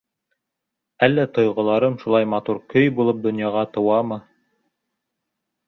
[1.07, 4.21] Әллә тойғоларым, шулай матур көй булып, донъяға тыуамы?